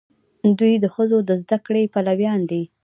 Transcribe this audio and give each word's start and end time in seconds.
دوی 0.59 0.73
د 0.83 0.85
ښځو 0.95 1.17
د 1.29 1.29
زده 1.41 1.57
کړې 1.65 1.91
پلویان 1.93 2.41
دي. 2.51 2.63